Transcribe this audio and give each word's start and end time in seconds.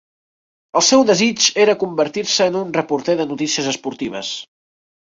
El 0.79 0.83
seu 0.87 1.03
desig 1.09 1.45
era 1.65 1.77
convertir-se 1.85 2.49
en 2.53 2.59
un 2.65 2.75
reporter 2.81 3.21
de 3.21 3.31
notícies 3.35 3.73
esportives. 3.77 4.35